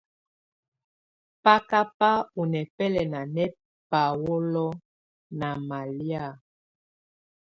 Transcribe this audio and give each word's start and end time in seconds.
Ba 1.43 1.53
ka 1.69 1.79
bà 1.97 2.11
ɔ̀ 2.39 2.45
nɛ̀bɛlɛna 2.51 3.19
nɛ 3.35 3.43
paolo 3.89 4.65
nà 5.39 5.49
malɛ̀á. 5.67 6.25